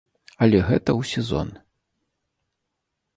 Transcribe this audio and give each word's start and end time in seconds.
Але 0.45 0.61
гэта 0.69 0.89
ў 0.99 1.09
сезон. 1.11 1.47